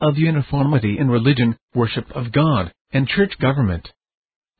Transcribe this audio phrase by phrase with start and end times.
[0.00, 3.88] of uniformity in religion, worship of God, and church government.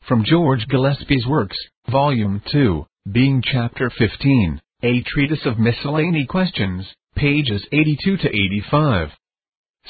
[0.07, 1.57] From George Gillespie's Works,
[1.91, 9.09] Volume 2, being Chapter 15, A Treatise of Miscellany Questions, pages 82 to 85.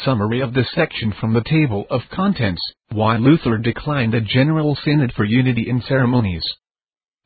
[0.04, 5.12] Summary of this section from the Table of Contents Why Luther declined a General Synod
[5.14, 6.44] for Unity in Ceremonies.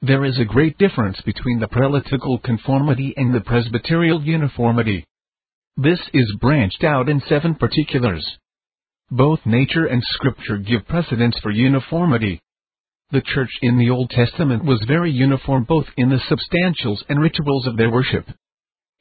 [0.00, 5.04] There is a great difference between the prelatical conformity and the presbyterial uniformity.
[5.77, 8.27] This is branched out in seven particulars.
[9.11, 12.43] Both nature and scripture give precedence for uniformity.
[13.11, 17.66] The church in the Old Testament was very uniform both in the substantials and rituals
[17.66, 18.27] of their worship.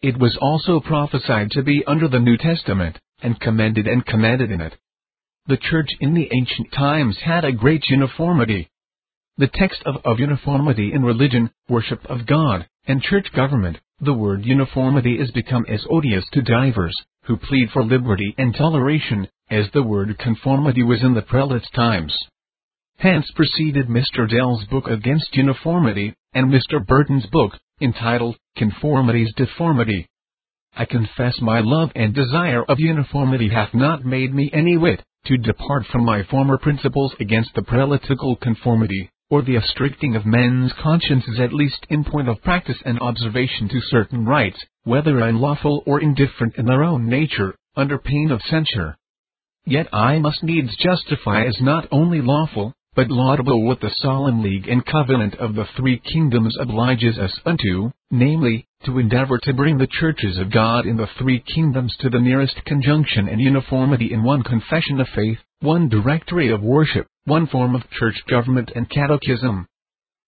[0.01, 4.61] It was also prophesied to be under the New Testament, and commended and commanded in
[4.61, 4.75] it.
[5.47, 8.69] The church in the ancient times had a great uniformity.
[9.37, 14.43] The text of, of uniformity in religion, worship of God, and church government, the word
[14.43, 19.83] uniformity is become as odious to divers, who plead for liberty and toleration, as the
[19.83, 22.17] word conformity was in the prelate's times.
[22.97, 24.27] Hence proceeded Mr.
[24.27, 26.85] Dell's book against uniformity, and Mr.
[26.85, 30.07] Burton's book, entitled Conformity's Deformity.
[30.75, 35.37] I confess my love and desire of uniformity hath not made me any whit to
[35.37, 41.39] depart from my former principles against the prelatical conformity, or the restricting of men's consciences
[41.39, 46.53] at least in point of practice and observation to certain rites, whether unlawful or indifferent
[46.57, 48.97] in their own nature, under pain of censure.
[49.65, 54.67] Yet I must needs justify as not only lawful, but laudable what the solemn league
[54.67, 59.87] and covenant of the three kingdoms obliges us unto, namely, to endeavor to bring the
[59.87, 64.43] churches of God in the three kingdoms to the nearest conjunction and uniformity in one
[64.43, 69.67] confession of faith, one directory of worship, one form of church government and catechism.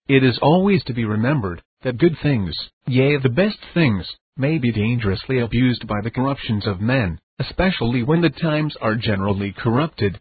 [0.07, 2.55] It is always to be remembered, that good things,
[2.87, 8.21] yea the best things, may be dangerously abused by the corruptions of men, especially when
[8.21, 10.19] the times are generally corrupted,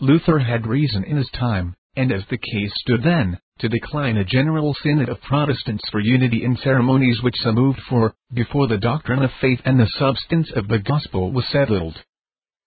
[0.00, 4.24] Luther had reason in his time, and as the case stood then, to decline a
[4.24, 9.22] general synod of Protestants for unity in ceremonies which some moved for, before the doctrine
[9.22, 12.02] of faith and the substance of the gospel was settled.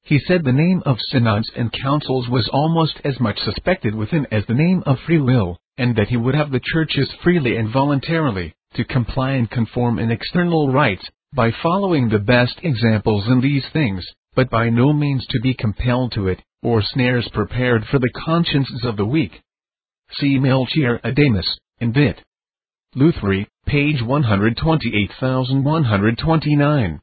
[0.07, 4.45] He said the name of synods and councils was almost as much suspected within as
[4.45, 8.53] the name of free will, and that he would have the churches freely and voluntarily,
[8.75, 14.07] to comply and conform in external rites, by following the best examples in these things,
[14.33, 18.85] but by no means to be compelled to it, or snares prepared for the consciences
[18.85, 19.41] of the weak.
[20.13, 22.23] See Melchior Adamus, in Vit.
[22.95, 27.01] Lutheri, page 128129.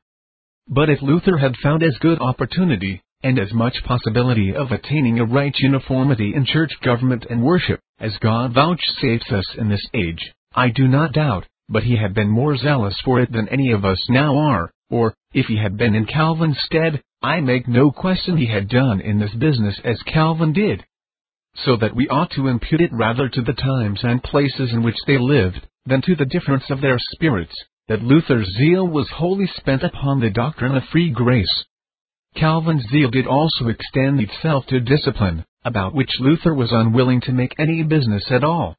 [0.69, 5.25] But if Luther had found as good opportunity, and as much possibility of attaining a
[5.25, 10.71] right uniformity in church government and worship, as God vouchsafes us in this age, I
[10.71, 14.09] do not doubt, but he had been more zealous for it than any of us
[14.09, 18.47] now are, or, if he had been in Calvin's stead, I make no question he
[18.47, 20.85] had done in this business as Calvin did.
[21.57, 24.97] So that we ought to impute it rather to the times and places in which
[25.07, 27.55] they lived, than to the difference of their spirits,
[27.89, 31.65] that Luther's zeal was wholly spent upon the doctrine of free grace.
[32.35, 37.55] Calvin's zeal did also extend itself to discipline, about which Luther was unwilling to make
[37.59, 38.75] any business at all.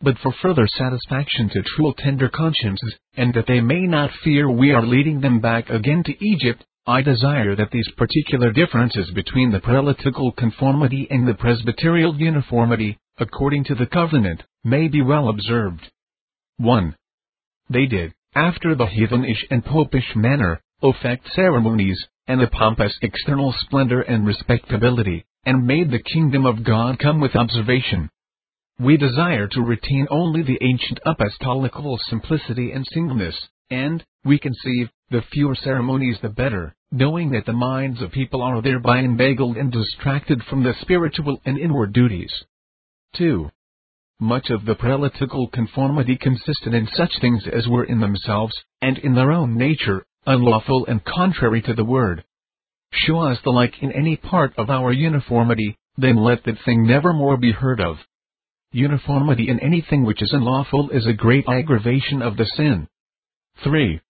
[0.00, 4.72] But for further satisfaction to true tender consciences, and that they may not fear we
[4.72, 9.60] are leading them back again to Egypt, I desire that these particular differences between the
[9.60, 15.88] prelatical conformity and the presbyterial uniformity, according to the covenant, may be well observed.
[16.56, 16.96] 1.
[17.70, 24.00] They did, after the heathenish and popish manner, affect ceremonies, and a pompous external splendor
[24.02, 28.08] and respectability, and made the kingdom of God come with observation.
[28.78, 33.36] We desire to retain only the ancient apostolical simplicity and singleness,
[33.70, 38.62] and, we conceive, the fewer ceremonies the better, knowing that the minds of people are
[38.62, 42.32] thereby inveigled and distracted from the spiritual and inward duties.
[43.16, 43.50] 2.
[44.20, 49.14] Much of the prelatical conformity consisted in such things as were in themselves, and in
[49.14, 52.24] their own nature, unlawful and contrary to the word.
[52.92, 57.12] Show us the like in any part of our uniformity, then let that thing never
[57.12, 57.96] more be heard of.
[58.72, 62.88] Uniformity in anything which is unlawful is a great aggravation of the sin.
[63.64, 64.00] 3.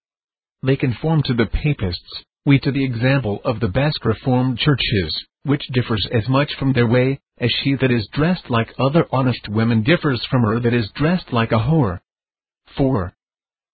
[0.63, 5.67] They conform to the papists, we to the example of the best reformed churches, which
[5.73, 9.83] differs as much from their way, as she that is dressed like other honest women
[9.83, 12.01] differs from her that is dressed like a whore.
[12.77, 13.13] 4.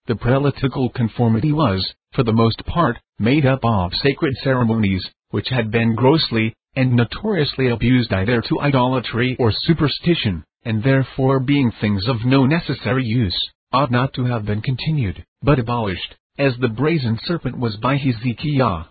[0.06, 5.70] The prelatical conformity was, for the most part, made up of sacred ceremonies, which had
[5.70, 12.24] been grossly and notoriously abused either to idolatry or superstition, and therefore being things of
[12.24, 13.38] no necessary use,
[13.72, 18.84] ought not to have been continued, but abolished, as the brazen serpent was by Hezekiah.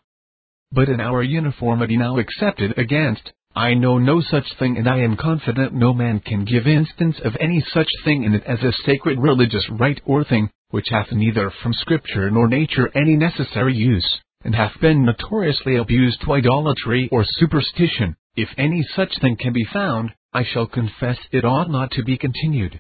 [0.72, 5.16] but in our uniformity now accepted against, I know no such thing and I am
[5.16, 9.18] confident no man can give instance of any such thing in it as a sacred
[9.18, 14.54] religious rite or thing, which hath neither from scripture nor nature any necessary use, and
[14.54, 18.16] hath been notoriously abused to idolatry or superstition.
[18.36, 22.18] If any such thing can be found, I shall confess it ought not to be
[22.18, 22.80] continued.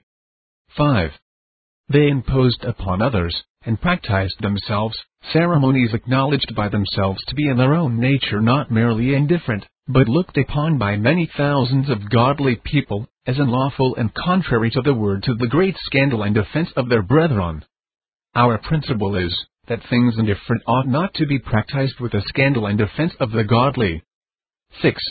[0.76, 1.12] 5.
[1.90, 3.36] They imposed upon others,
[3.68, 4.98] and practiced themselves,
[5.34, 10.38] ceremonies acknowledged by themselves to be in their own nature not merely indifferent, but looked
[10.38, 15.34] upon by many thousands of godly people, as unlawful and contrary to the word to
[15.36, 17.62] the great scandal and offense of their brethren.
[18.34, 19.36] Our principle is,
[19.68, 23.44] that things indifferent ought not to be practiced with the scandal and offense of the
[23.44, 24.02] godly.
[24.82, 25.02] 6.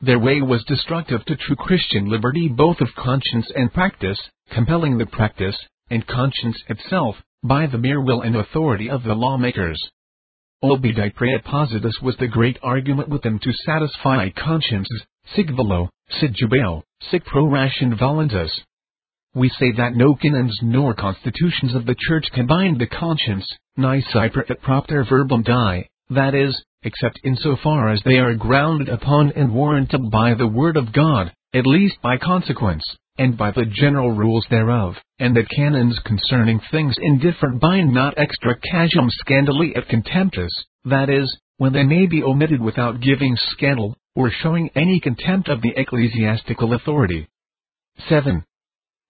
[0.00, 4.20] Their way was destructive to true Christian liberty both of conscience and practice,
[4.52, 5.56] compelling the practice,
[5.90, 9.80] and conscience itself, by the mere will and authority of the lawmakers.
[10.62, 15.04] Obedi Praepositus was the great argument with them to satisfy consciences,
[15.34, 15.90] sig velo,
[16.20, 18.50] sig jubeo, sig pro ration voluntas.
[19.34, 24.28] We say that no canons nor constitutions of the Church can bind the conscience, nisi
[24.62, 29.52] propter verbum Dei, that is, except in so far as they are grounded upon and
[29.52, 32.84] warranted by the Word of God, at least by consequence
[33.18, 38.56] and by the general rules thereof, and that canons concerning things indifferent bind not extra
[38.58, 40.50] casuum scandali et contemptus,
[40.84, 45.60] that is, when they may be omitted without giving scandal, or showing any contempt of
[45.60, 47.28] the ecclesiastical authority.
[48.08, 48.44] 7.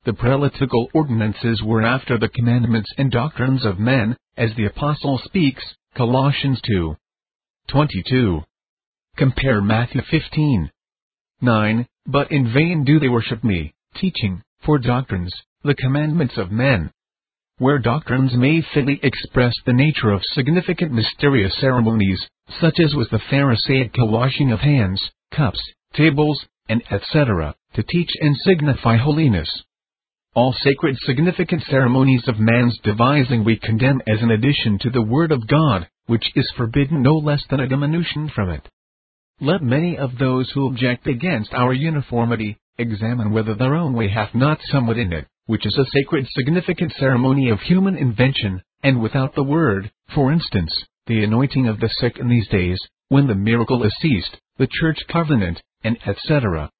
[0.04, 5.62] The prelatical ordinances were after the commandments and doctrines of men, as the Apostle speaks,
[5.96, 6.96] Colossians 2.
[7.68, 8.40] 22.
[9.16, 10.70] Compare Matthew 15.
[11.40, 11.86] 9.
[12.06, 16.90] But in vain do they worship me, teaching, for doctrines, the commandments of men.
[17.58, 22.20] Where doctrines may fitly express the nature of significant mysterious ceremonies,
[22.60, 25.00] such as was the Pharisaical washing of hands,
[25.30, 25.60] cups,
[25.94, 29.48] tables, and etc., to teach and signify holiness.
[30.34, 35.30] All sacred significant ceremonies of man's devising we condemn as an addition to the Word
[35.30, 38.66] of God, which is forbidden no less than a diminution from it.
[39.40, 44.34] Let many of those who object against our uniformity, examine whether their own way hath
[44.34, 49.34] not somewhat in it, which is a sacred significant ceremony of human invention, and without
[49.34, 50.72] the word, for instance,
[51.06, 52.78] the anointing of the sick in these days,
[53.08, 56.70] when the miracle is ceased, the church covenant, and etc.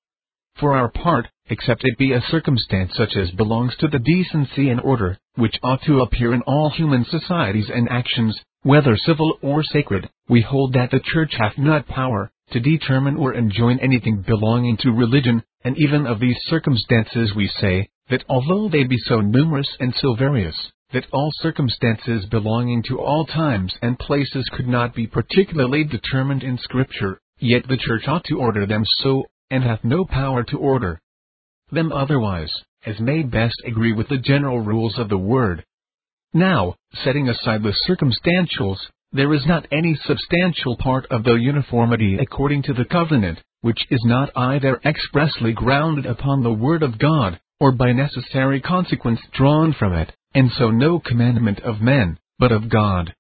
[0.56, 4.80] For our part, except it be a circumstance such as belongs to the decency and
[4.80, 10.08] order, which ought to appear in all human societies and actions, whether civil or sacred,
[10.28, 14.92] we hold that the church hath not power, to determine or enjoin anything belonging to
[14.92, 19.94] religion, and even of these circumstances we say, that although they be so numerous and
[19.94, 20.56] so various,
[20.93, 26.59] that all circumstances belonging to all times and places could not be particularly determined in
[26.59, 31.00] Scripture, yet the Church ought to order them so, and hath no power to order
[31.70, 32.53] them otherwise,
[32.85, 35.64] as may best agree with the general rules of the Word.
[36.35, 36.75] Now,
[37.05, 38.79] setting aside the circumstantials,
[39.12, 44.03] there is not any substantial part of the uniformity according to the covenant, which is
[44.05, 49.94] not either expressly grounded upon the word of God, or by necessary consequence drawn from
[49.94, 53.14] it, and so no commandment of men, but of God.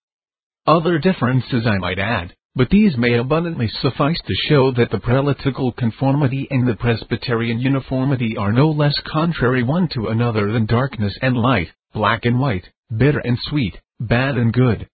[0.66, 5.72] Other differences I might add, but these may abundantly suffice to show that the prelatical
[5.72, 11.36] conformity and the Presbyterian uniformity are no less contrary one to another than darkness and
[11.36, 14.88] light, black and white, bitter and sweet, bad and good.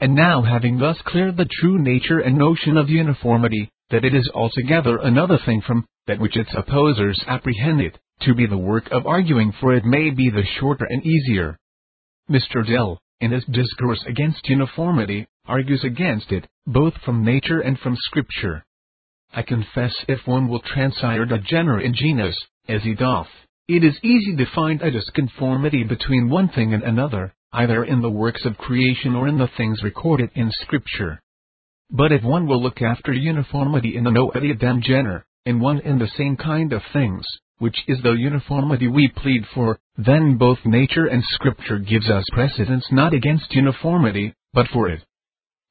[0.00, 4.28] And now having thus cleared the true nature and notion of uniformity, that it is
[4.34, 9.06] altogether another thing from that which its opposers apprehend it to be the work of
[9.06, 11.56] arguing for it may be the shorter and easier.
[12.28, 12.66] Mr.
[12.66, 18.64] Dell, in his discourse against uniformity, argues against it, both from nature and from scripture.
[19.32, 22.36] I confess if one will transire de genere in genus,
[22.66, 23.28] as he doth,
[23.68, 28.10] it is easy to find a disconformity between one thing and another, either in the
[28.10, 31.20] works of creation or in the things recorded in Scripture.
[31.96, 36.00] But if one will look after uniformity in the noedia dem genere, in one and
[36.00, 37.24] the same kind of things,
[37.58, 42.84] which is the uniformity we plead for, then both nature and Scripture gives us precedence
[42.90, 45.04] not against uniformity, but for it.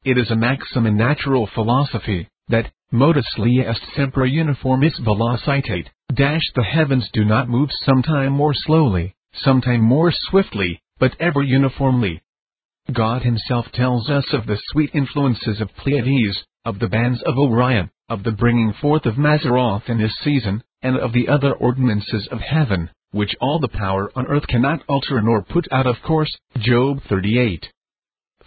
[0.05, 6.53] It is a maxim in natural philosophy, that, modus lia est semper uniformis velocitate, dash
[6.55, 12.21] the heavens do not move sometime more slowly, sometime more swiftly, but ever uniformly.
[12.91, 17.89] God himself tells us of the sweet influences of Pleiades, of the bands of Orion,
[18.09, 22.41] of the bringing forth of Mazzaroth in his season, and of the other ordinances of
[22.41, 26.35] heaven, which all the power on earth cannot alter nor put out of course.
[26.57, 27.71] Job 38.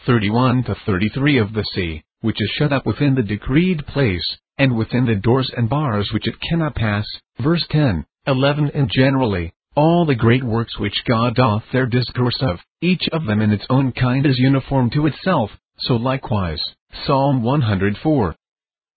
[0.05, 2.03] 31 to 33 of the sea.
[2.21, 6.27] which is shut up within the decreed place, and within the doors and bars which
[6.27, 7.07] it cannot pass.
[7.39, 12.59] Verse 10, 11 And generally, all the great works which God doth there discourse of,
[12.81, 16.63] each of them in its own kind is uniform to itself, so likewise,
[17.05, 18.35] Psalm 104.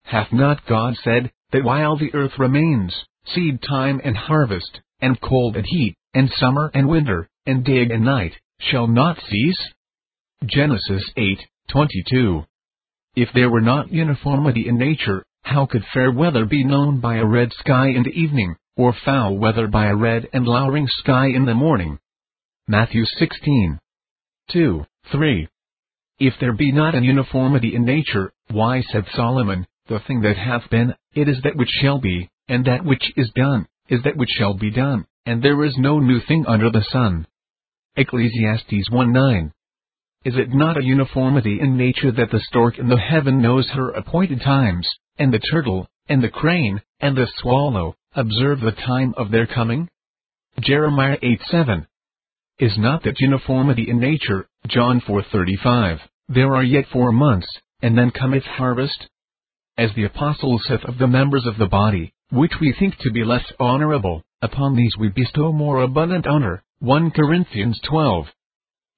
[0.06, 2.96] Hath not God said, that while the earth remains,
[3.26, 8.06] seed time and harvest, and cold and heat, and summer and winter, and day and
[8.06, 9.60] night, shall not cease?
[10.46, 12.46] Genesis 8:22.
[13.16, 17.26] If there were not uniformity in nature, how could fair weather be known by a
[17.26, 21.46] red sky in the evening, or foul weather by a red and lowering sky in
[21.46, 22.00] the morning?
[22.66, 23.78] Matthew 16.
[24.54, 25.50] 2, 3.
[26.20, 30.70] If there be not an uniformity in nature, why said Solomon, the thing that hath
[30.70, 34.30] been, it is that which shall be, and that which is done, is that which
[34.30, 37.28] shall be done, and there is no new thing under the sun.
[37.98, 39.52] Ecclesiastes 1 9.
[40.24, 43.90] Is it not a uniformity in nature that the stork in the heaven knows her
[43.90, 49.30] appointed times, and the turtle, and the crane, and the swallow, observe the time of
[49.30, 49.88] their coming?
[50.60, 51.88] Jeremiah 8 7.
[52.60, 57.48] Is not that uniformity in nature, John 4:35, there are yet four months,
[57.82, 59.08] and then cometh harvest?
[59.78, 63.24] As the apostle saith of the members of the body, which we think to be
[63.24, 66.64] less honorable, upon these we bestow more abundant honor.
[66.80, 68.28] 1 Corinthians 12.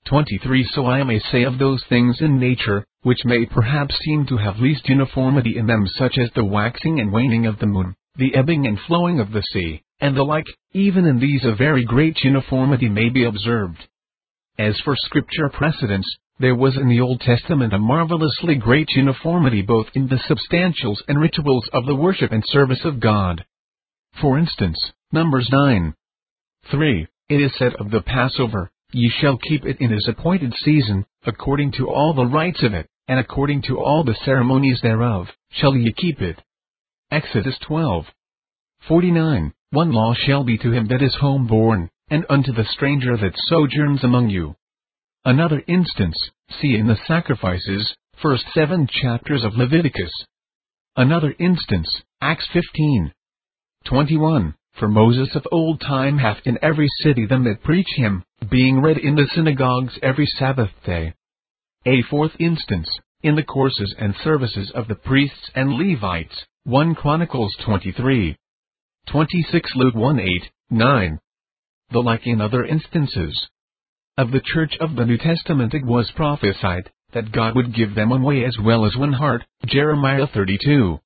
[0.05, 4.37] 23 So I may say of those things in nature, which may perhaps seem to
[4.37, 8.35] have least uniformity in them such as the waxing and waning of the moon, the
[8.35, 12.15] ebbing and flowing of the sea, and the like, even in these a very great
[12.23, 13.79] uniformity may be observed.
[14.59, 19.87] As for scripture precedents, there was in the Old Testament a marvelously great uniformity both
[19.95, 23.43] in the substantials and rituals of the worship and service of God.
[24.21, 24.77] For instance,
[25.11, 25.95] Numbers 9.
[26.69, 27.07] 3.
[27.29, 31.71] It is said of the Passover, Ye shall keep it in his appointed season, according
[31.71, 35.91] to all the rites of it, and according to all the ceremonies thereof, shall ye
[35.91, 36.39] keep it.
[37.11, 38.05] Exodus 12.
[38.87, 39.53] 49.
[39.71, 43.37] One law shall be to him that is home born, and unto the stranger that
[43.49, 44.55] sojourns among you.
[45.25, 46.15] Another instance,
[46.61, 50.11] see in the sacrifices, first seven chapters of Leviticus.
[50.95, 51.89] Another instance,
[52.21, 53.11] Acts 15.
[53.83, 54.55] 21.
[54.79, 58.97] For Moses of old time hath in every city them that preach him, being read
[58.97, 61.13] in the synagogues every Sabbath day.
[61.85, 62.87] A fourth instance,
[63.21, 68.37] in the courses and services of the priests and Levites, 1 Chronicles 23.
[69.07, 70.27] 26 Luke 1 8,
[70.69, 71.19] 9.
[71.91, 73.47] The like in other instances.
[74.15, 78.09] Of the church of the New Testament it was prophesied, that God would give them
[78.09, 80.99] one way as well as one heart, Jeremiah 32.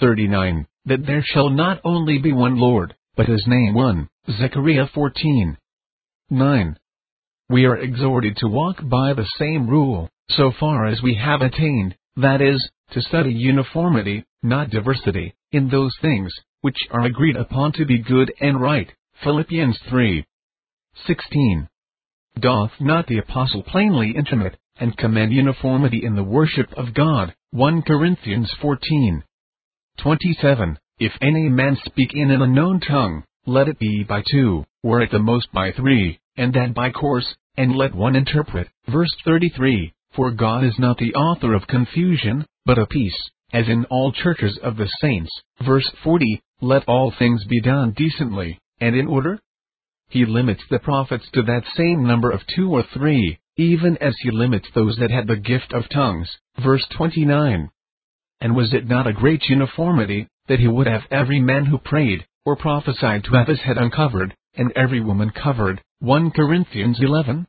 [0.00, 5.58] 39 that there shall not only be one Lord, but his name one, Zechariah 14.
[6.30, 6.76] 9.
[7.50, 11.96] We are exhorted to walk by the same rule, so far as we have attained,
[12.16, 17.84] that is, to study uniformity, not diversity, in those things, which are agreed upon to
[17.84, 18.90] be good and right.
[19.22, 20.24] Philippians 3.
[21.06, 21.68] 16.
[22.38, 27.82] Doth not the apostle plainly intimate, and commend uniformity in the worship of God, 1
[27.82, 29.22] Corinthians 14.
[29.98, 30.78] 27.
[30.98, 35.10] If any man speak in an unknown tongue, let it be by two, or at
[35.10, 38.68] the most by three, and that by course, and let one interpret.
[38.88, 39.92] Verse 33.
[40.14, 44.58] For God is not the author of confusion, but of peace, as in all churches
[44.62, 45.30] of the saints.
[45.64, 46.42] Verse 40.
[46.60, 49.40] Let all things be done decently, and in order.
[50.08, 54.30] He limits the prophets to that same number of two or three, even as he
[54.30, 56.28] limits those that had the gift of tongues.
[56.62, 57.70] Verse 29.
[58.40, 62.26] And was it not a great uniformity, that he would have every man who prayed,
[62.44, 65.80] or prophesied to have his head uncovered, and every woman covered?
[66.00, 67.46] 1 Corinthians 11.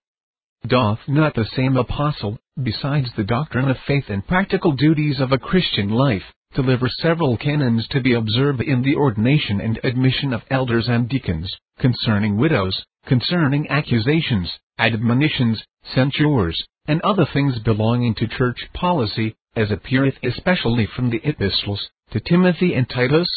[0.68, 5.40] Doth not the same apostle, besides the doctrine of faith and practical duties of a
[5.40, 10.88] Christian life, deliver several canons to be observed in the ordination and admission of elders
[10.88, 15.64] and deacons, concerning widows, concerning accusations, admonitions,
[15.96, 22.20] censures, and other things belonging to church policy, as appeareth especially from the epistles to
[22.20, 23.30] Timothy and Titus,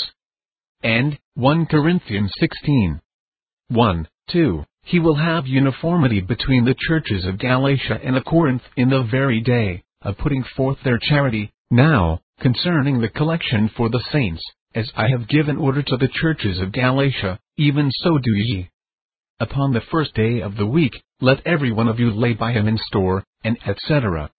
[0.83, 3.01] and 1 Corinthians 16.
[3.69, 4.65] 1, 2.
[4.85, 9.41] He will have uniformity between the churches of Galatia and of Corinth in the very
[9.41, 11.53] day of putting forth their charity.
[11.71, 14.43] Now, concerning the collection for the saints,
[14.75, 18.69] as I have given order to the churches of Galatia, even so do ye.
[19.41, 22.69] Upon the first day of the week, let every one of you lay by him
[22.69, 24.31] in store, and etc.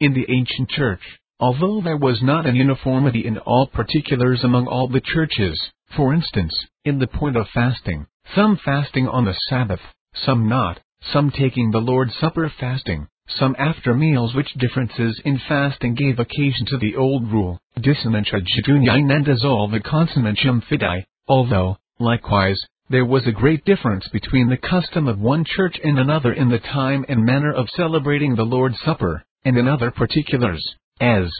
[0.00, 4.88] In the ancient church, although there was not an uniformity in all particulars among all
[4.88, 5.58] the churches,
[5.94, 9.80] for instance, in the point of fasting, some fasting on the Sabbath,
[10.14, 10.80] some not,
[11.12, 16.66] some taking the Lord's Supper fasting, some after meals which differences in fasting gave occasion
[16.66, 23.32] to the old rule, dissonantia jejuniae and dissolve consonantium fidei, although, likewise, there was a
[23.32, 27.52] great difference between the custom of one church and another in the time and manner
[27.52, 30.64] of celebrating the Lord's Supper, and in other particulars,
[31.00, 31.30] as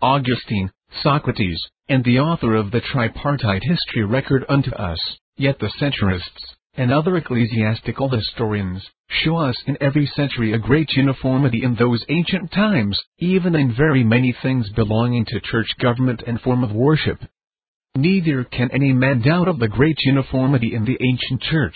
[0.00, 0.70] Augustine,
[1.02, 6.92] Socrates, and the author of the tripartite history record unto us, yet the centurists, and
[6.92, 12.98] other ecclesiastical historians, show us in every century a great uniformity in those ancient times,
[13.18, 17.18] even in very many things belonging to church government and form of worship.
[17.94, 21.74] Neither can any man doubt of the great uniformity in the ancient church.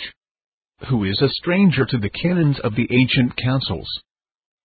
[0.88, 3.88] Who is a stranger to the canons of the ancient councils?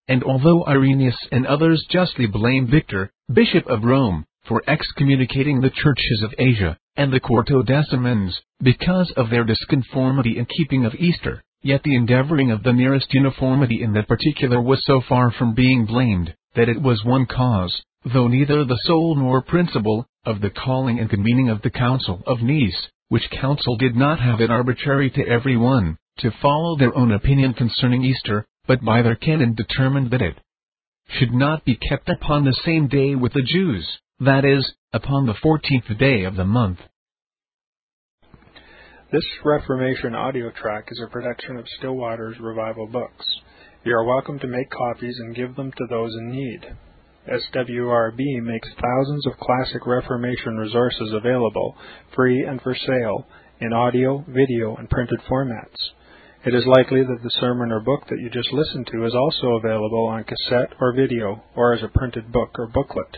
[0.08, 6.22] And although Irenaeus and others justly blame Victor, Bishop of Rome, for excommunicating the churches
[6.24, 11.96] of Asia, and the Quartodecimans, because of their disconformity in keeping of Easter, yet the
[11.96, 16.70] endeavoring of the nearest uniformity in that particular was so far from being blamed, that
[16.70, 17.82] it was one cause,
[18.14, 22.42] though neither the sole nor principal, of the calling and convening of the Council of
[22.42, 27.12] Nice, which council did not have it arbitrary to every one, to follow their own
[27.12, 30.38] opinion concerning Easter, but by their canon determined that it
[31.10, 33.88] should not be kept upon the same day with the Jews,
[34.22, 36.78] that is, upon the fourteenth day of the month.
[39.12, 43.26] This Reformation audio track is a production of Still Waters Revival Books.
[43.84, 46.62] You are welcome to make copies and give them to those in need.
[47.28, 51.76] SWRB makes thousands of classic Reformation resources available,
[52.16, 53.26] free and for sale,
[53.60, 55.78] in audio, video, and printed formats.
[56.46, 59.58] It is likely that the sermon or book that you just listened to is also
[59.58, 63.18] available on cassette or video, or as a printed book or booklet.